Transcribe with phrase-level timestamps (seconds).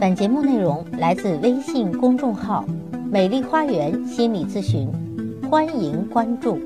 [0.00, 2.64] 本节目内容来自微信公众号
[3.10, 4.88] “美丽花园心理咨询”，
[5.48, 6.58] 欢迎关注。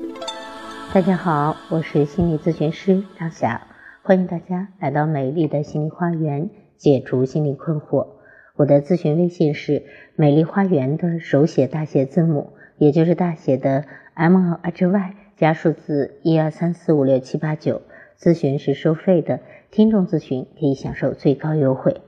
[0.93, 3.61] 大家好，我是心理咨询师张霞，
[4.01, 8.07] 欢迎大家来到美丽的心理花园，解除心理困惑。
[8.55, 9.83] 我的咨询微信是
[10.17, 13.85] “美丽花园”的手写大写字母，也就是大写的
[14.15, 17.81] M H Y 加数字一二三四五六七八九。
[18.19, 19.39] 咨询是收费的，
[19.71, 22.01] 听众咨询可以享受最高优惠。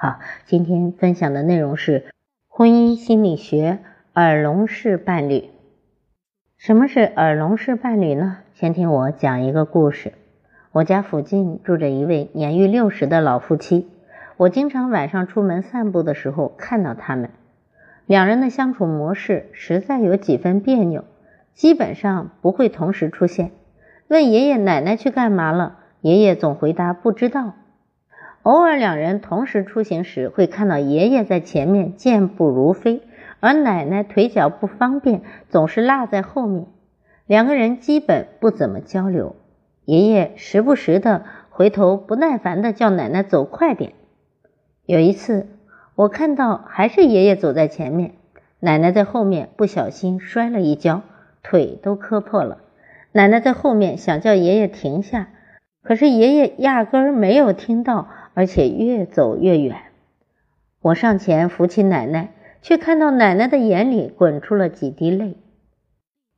[0.00, 2.04] 好，今天分享的内容是
[2.46, 3.80] 婚姻心理学
[4.14, 5.50] 耳聋式伴侣。
[6.56, 8.38] 什么是耳聋式伴侣呢？
[8.54, 10.12] 先听我讲一个故事。
[10.70, 13.88] 我家附近住着一位年逾六十的老夫妻，
[14.36, 17.30] 我经常晚上出门散步的时候看到他们。
[18.06, 21.02] 两人的相处模式实在有几分别扭，
[21.54, 23.50] 基本上不会同时出现。
[24.06, 27.54] 问爷爷奶奶去干嘛了，爷爷总回答不知道。
[28.42, 33.02] 偶尔两人同时出行时，会看到爷爷在前面健步如飞，
[33.40, 36.66] 而奶奶腿脚不方便，总是落在后面。
[37.26, 39.36] 两个人基本不怎么交流。
[39.84, 43.92] 爷爷时不时的回头，不耐烦的叫奶奶走快点。
[44.86, 45.46] 有一次，
[45.94, 48.12] 我看到还是爷爷走在前面，
[48.60, 51.02] 奶奶在后面不小心摔了一跤，
[51.42, 52.58] 腿都磕破了。
[53.12, 55.28] 奶奶在后面想叫爷爷停下，
[55.82, 58.08] 可是爷爷压根儿没有听到。
[58.38, 59.78] 而且越走越远，
[60.80, 62.30] 我上前扶起奶奶，
[62.62, 65.34] 却看到奶奶的眼里滚出了几滴泪。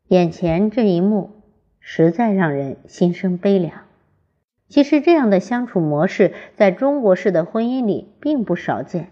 [0.08, 1.42] 眼前这一幕
[1.78, 3.82] 实在让人心生悲凉。
[4.66, 9.10] 其实这样的相处模式在中国式的婚姻里并不少见，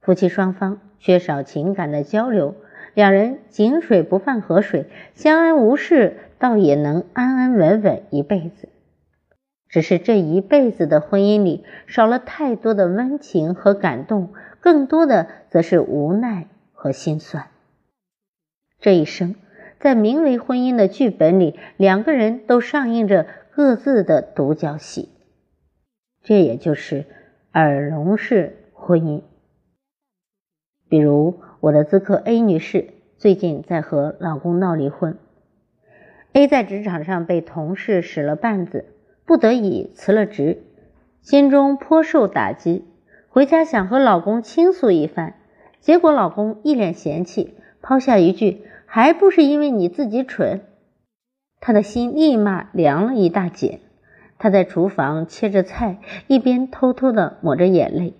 [0.00, 2.54] 夫妻双方缺少情感的交流，
[2.94, 8.70] 两人井水不犯河水，相安无事，倒也能安安稳稳一辈子。
[9.68, 17.48] 只是这一辈子的婚姻里少了太多的温情和感动，更多的则是无奈和心酸。
[18.80, 19.34] 这一生，
[19.78, 25.10] 在名为婚姻的剧本里，两个人都上映着各自的独角戏。
[26.22, 27.04] 这也就是
[27.52, 29.22] 耳聋式婚姻。
[30.88, 32.88] 比如我的咨客 A 女士
[33.18, 35.18] 最近在和老公闹离婚
[36.32, 38.86] ，A 在职场上被同事使了绊子。
[39.28, 40.62] 不得已辞了职，
[41.20, 42.86] 心中颇受打击。
[43.28, 45.34] 回家想和老公倾诉一番，
[45.80, 47.52] 结果老公一脸嫌弃，
[47.82, 50.62] 抛下一句：“还不是因为你自己蠢。”
[51.60, 53.80] 他的心立马凉了一大截。
[54.38, 58.14] 他在厨房切着菜，一边偷偷的抹着眼泪。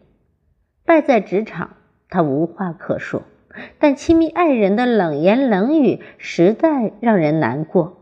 [0.84, 1.76] 败在职场，
[2.10, 3.22] 他无话可说，
[3.78, 7.96] 但亲密爱人的冷言冷语实在让人难过。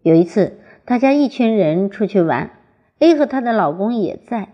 [0.00, 0.56] 有一次。
[0.84, 2.50] 大家一群人出去玩
[2.98, 4.48] ，A 和她的老公也在。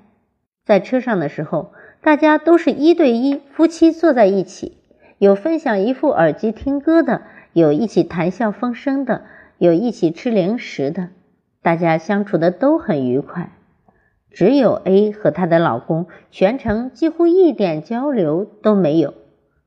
[0.67, 1.73] 在车上的时候，
[2.03, 4.77] 大家都是一对一夫妻坐在一起，
[5.17, 7.23] 有分享一副耳机听歌的，
[7.55, 9.23] 有一起谈笑风生的，
[9.57, 11.09] 有一起吃零食的，
[11.63, 13.53] 大家相处的都很愉快。
[14.31, 19.15] 只有 A 和她的老公全程几乎一点交流都没有，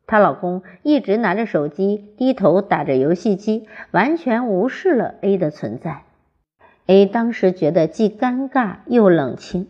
[0.05, 6.03] 她老公一直拿着手机，低头打着游戏机，完全无视了 A 的存在。
[6.91, 9.69] A 当时觉得既尴尬又冷清，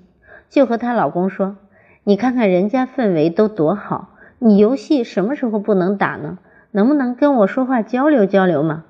[0.49, 1.57] 就和她老公说
[2.03, 6.39] ：“你看看人家氛围都多好，你游戏什么时候不能打呢？
[6.71, 8.85] 能不能跟我说话交流交流嘛？”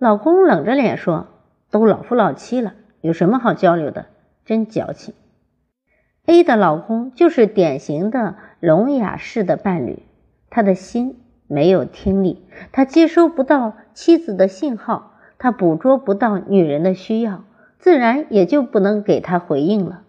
[0.00, 1.26] 老公冷着脸说
[1.70, 2.72] ：“都老夫老妻了，
[3.02, 4.06] 有什么好交流的？
[4.46, 5.12] 真矫情。
[6.24, 10.02] ”A 的老公就是典型的聋哑式的伴侣，
[10.48, 15.10] 他的心没有听力，他接收不到妻子的信号。
[15.44, 17.44] 他捕捉不到女人的需要，
[17.78, 20.00] 自然也就不能给她回应了。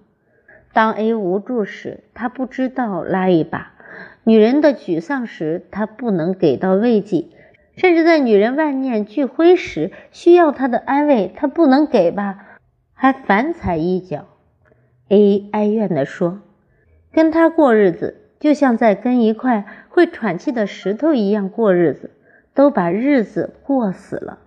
[0.71, 3.73] 当 A 无助时，他不知道拉一把；
[4.23, 7.33] 女人的沮丧时，他不能给到慰藉；
[7.75, 12.57] 甚至在女人万念俱灰时，需要他的安慰，他不能给吧，
[12.93, 14.27] 还反踩一脚。
[15.09, 16.39] A 哀怨地说
[17.11, 22.11] ：“跟他过日子，就像在跟一块会喘气的石头一样过日子，
[22.53, 24.39] 都把日子过死了。”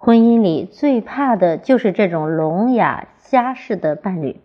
[0.00, 4.40] 婚姻里最怕的就是这种聋哑瞎式的伴侣。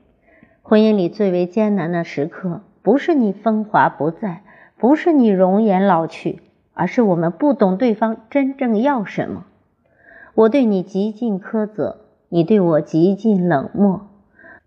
[0.64, 4.42] 婚姻里最为艰难的时刻，不是你风华不再，
[4.78, 6.42] 不是你容颜老去，
[6.74, 9.46] 而是我们不懂对方真正要什么。
[10.34, 14.08] 我对你极尽苛责，你对我极尽冷漠，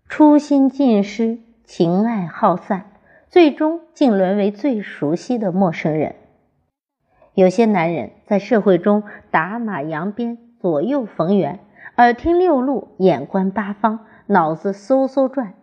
[0.07, 2.85] 初心尽失，情爱耗散，
[3.27, 6.15] 最终竟沦为最熟悉的陌生人。
[7.33, 10.37] 有些男人在社会中打马扬鞭。
[10.59, 11.59] 左右逢源，
[11.97, 15.53] 耳听六路，眼观八方，脑子嗖嗖转，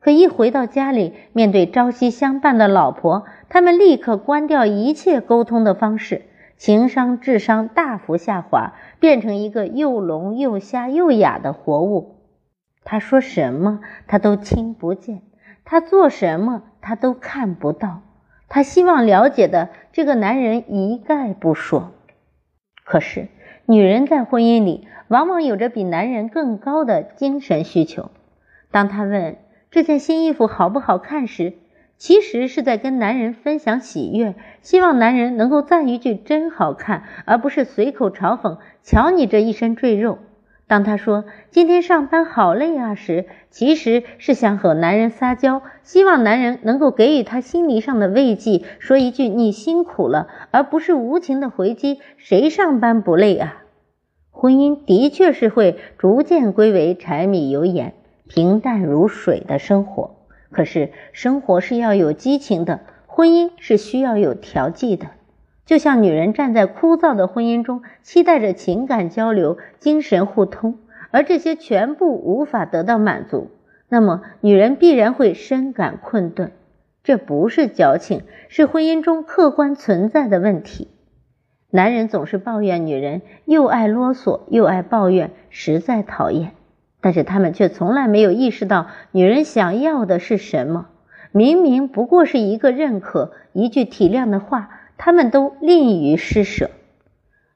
[0.00, 6.22] 可一回到家里，面对朝夕相伴的老婆，他们立刻关掉一切沟通的方式，
[6.56, 12.16] 情商、智商大幅下滑，变成一个又聋又瞎又哑的活物。
[12.82, 15.18] 他说什么，他都听不见；
[15.64, 18.00] 他做什么，他都看不到。
[18.48, 21.92] 他希望了解的这个男人一概不说。
[22.84, 23.28] 可是，
[23.70, 28.10] 女人在婚姻里往往有着比男人更高的精神需求。
[28.72, 29.36] 当她问，
[29.70, 31.52] 这件新衣服好不好看时，
[31.96, 40.18] 其实是在跟男人分享喜悦，希望男人能够赞一句“真好看”，而不是随口嘲讽“瞧你这一身赘肉”。
[40.70, 53.64] 当他说“今天上班好累啊”时，其实是想和男人撒娇，希望男人能够给予他心理上的慰藉，说一句“你辛苦了”，而不是无情的回击“谁上班不累啊”。
[54.30, 57.94] 婚姻的确是会逐渐归为柴米油盐。
[58.28, 60.14] 平淡如水的生活，
[60.52, 62.78] 可是生活是要有激情的，
[63.08, 65.08] 婚姻是需要有调剂的。
[65.70, 70.78] 就像女人站在枯燥的婚姻中，期待着情感交流、精神互通，
[71.12, 73.52] 而这些全部无法得到满足，
[73.88, 76.50] 那么女人必然会深感困顿。
[77.04, 80.88] 这不是矫情，是婚姻中客观存在的问题。
[81.70, 86.50] 男人总是抱怨女人又爱啰嗦又爱抱怨，实在讨厌。
[87.00, 90.88] 但是他们却从来没有意识到女人想要的是什么。
[91.30, 96.70] 明明不过是一个认可、一句体谅的话，他们都吝于施舍。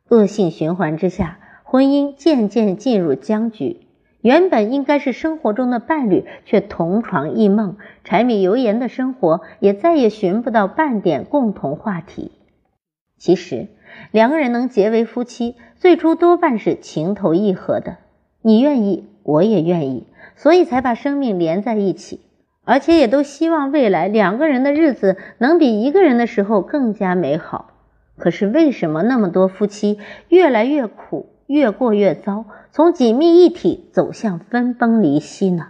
[0.09, 3.83] 恶性循环之下，婚姻渐渐进入僵局。
[4.23, 12.33] 原本应该是生活中的伴侣，却同床异梦，柴米油盐的生活也再也寻不到半点共同话题。
[13.19, 13.69] 其实，
[14.11, 17.99] 两个人能结为夫妻，最初多半是情投意合的。
[18.41, 19.05] 你愿意。
[19.23, 20.07] 我也愿意，
[20.37, 22.21] 所以才把生命连在一起，
[22.65, 27.71] 而且也都希望未来两个人的日子能比一个人的时候更加美好。
[28.17, 35.69] 可是为什么那么多夫妻越来越苦，越过越糟，从紧密一体走向分崩离析呢？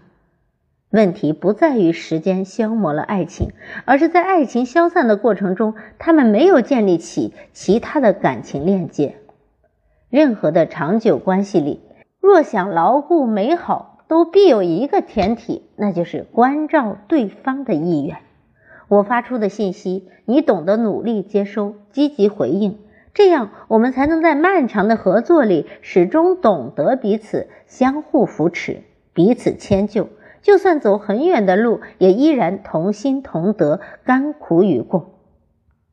[0.91, 3.49] 问题不在于时间消磨了爱情，
[3.85, 9.17] 而是在爱情消散的过程中，他们没有建立起其他的感情链接。
[10.11, 11.81] 任何的长久关系里。
[12.21, 18.19] 若想牢固美好，都必有一个前提，那就是关照对方的意愿。
[18.89, 22.79] 我发出的信息，你懂得努力接收，积极回应，
[23.15, 30.09] 这样我们才能在漫长的合作里始终懂得彼此，相互扶持，彼此迁就。
[30.43, 35.15] 就算走很远的路，也依然同心同德，甘苦与共。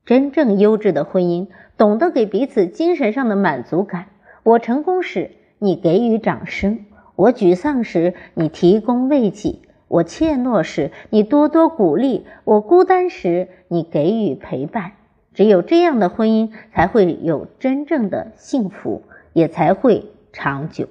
[0.06, 1.48] 真正优质的婚姻，
[1.78, 4.08] 懂得给彼此精神上的满足感。
[4.44, 5.32] 我成功时。
[5.64, 6.86] 你给予掌声，
[7.16, 14.94] 我沮丧时你提供慰藉，我怯懦时你多多鼓励，我孤单时你给予陪伴。
[15.34, 20.88] 只有这样的婚姻才会有真正的幸福，也才会长久。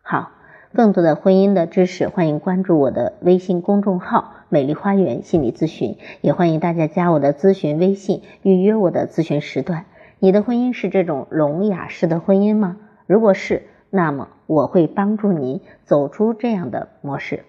[0.00, 0.30] 好，
[0.72, 9.86] 更多的婚姻的知识，欢迎关注我的微信公众号“美丽花园心理咨询”，也欢迎大家加我的咨询微信，预约我的咨询时段。
[10.20, 12.76] 你的婚姻是这种聋哑式的婚姻吗？
[13.06, 17.44] 如果是，那么我会帮助你走出这样的模式。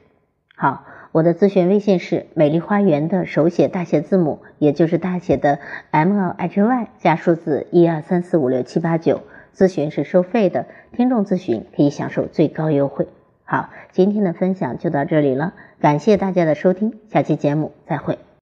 [0.55, 5.59] 好，我的咨询微信是美丽花园的手写大写字母，也就是大写的
[5.91, 9.21] M L H Y 加数字一二三四五六七八九。
[9.55, 13.07] 咨询是收费的，听众咨询可以享受最高优惠。
[13.43, 18.26] 好，今天的分享就到这里了，感谢大家的收听，下期节目再会。